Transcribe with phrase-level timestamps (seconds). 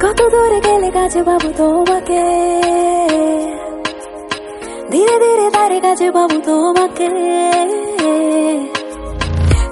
[0.00, 2.22] কত দূরে গেলে কাছে বাবু তোমাকে
[4.90, 7.08] ধীরে ধীরে তারে কাছে বাবু তোমাকে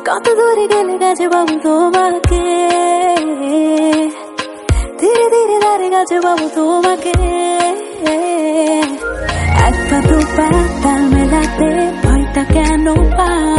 [0.08, 2.42] কত দূরে গেলে কাছে বাবু তোমাকে
[5.00, 7.14] ধীরে ধীরে তারে কাছে বাবু তোমাকে
[9.68, 10.18] একটা দু
[10.82, 11.68] তাল মেলাতে
[12.02, 13.57] ভয়টা কেন পাও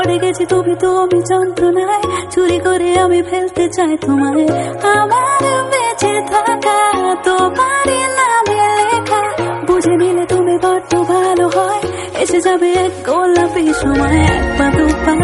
[0.00, 4.44] পড়ে গেছি তুমি তো আমি যন্ত্রণায়। চুরি করে আমি ফেলতে চাই তোমায়।
[4.92, 6.78] আমার বেঁচে থাকা
[7.24, 9.22] তোমার নামে লেখা।
[9.66, 11.80] বুঝে নিলে তুমি বড্ড ভালো হয়।
[12.20, 15.14] এসে যাবে এক গোলাপি সময়। এক পা দু পা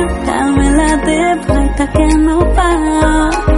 [0.56, 3.56] মেলাতে ভয়টা কেন পাও?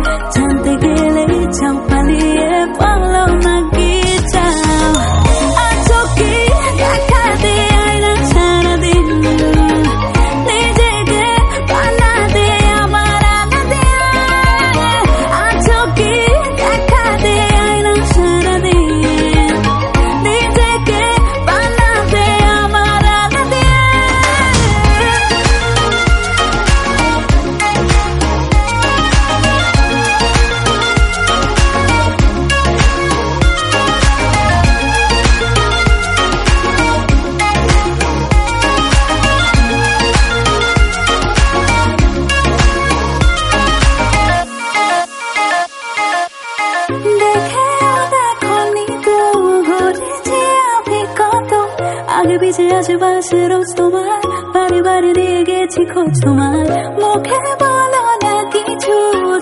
[52.29, 54.21] আগে পিছে আছে বাসে রোজ তোমার,
[54.55, 56.67] বাড়ি বাড়ি দিয়ে গেছি খোঁজ তোমার।
[57.03, 58.97] মুখে বলো না কিছু,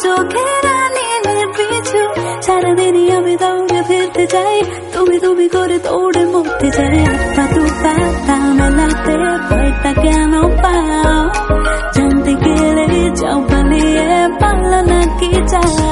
[0.04, 0.48] চোখে
[1.56, 2.00] পিছু।
[2.46, 4.56] সারাদিনই আমি দৌড়ে ফিরতে চাই,
[4.94, 9.14] তুমি তুমি করে দৌড়ে মরতে চাই। একটা দু পা মেলাতে
[10.02, 10.32] কেন
[10.62, 11.18] পাও?
[11.94, 14.08] জানতে গেলে যাও পালিয়ে
[14.40, 15.85] পারল না কি চাও?